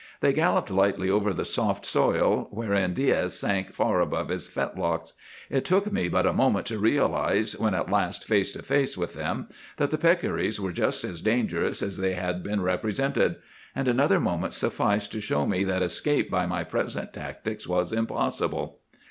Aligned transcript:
They 0.19 0.33
galloped 0.33 0.71
lightly 0.71 1.11
over 1.11 1.31
the 1.31 1.45
soft 1.45 1.85
soil 1.85 2.47
wherein 2.49 2.95
Diaz 2.95 3.37
sank 3.37 3.71
far 3.71 4.01
above 4.01 4.29
his 4.29 4.47
fetlocks. 4.47 5.13
It 5.47 5.63
took 5.63 5.91
me 5.93 6.07
but 6.09 6.25
a 6.25 6.33
moment 6.33 6.65
to 6.65 6.79
realize, 6.79 7.55
when 7.59 7.75
at 7.75 7.91
last 7.91 8.27
face 8.27 8.51
to 8.53 8.63
face 8.63 8.97
with 8.97 9.13
them, 9.13 9.47
that 9.77 9.91
the 9.91 9.99
peccaries 9.99 10.59
were 10.59 10.71
just 10.71 11.03
as 11.03 11.21
dangerous 11.21 11.83
as 11.83 11.97
they 11.99 12.15
had 12.15 12.41
been 12.41 12.61
represented. 12.61 13.35
And 13.75 13.87
another 13.87 14.19
moment 14.19 14.53
sufficed 14.53 15.11
to 15.11 15.21
show 15.21 15.45
me 15.45 15.63
that 15.65 15.83
escape 15.83 16.31
by 16.31 16.47
my 16.47 16.63
present 16.63 17.13
tactics 17.13 17.67
was 17.67 17.91
impossible. 17.91 18.79